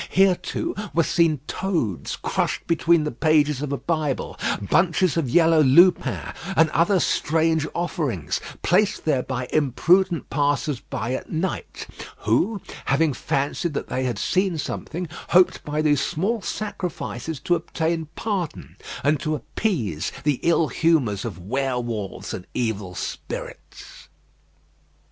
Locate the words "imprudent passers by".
9.53-11.13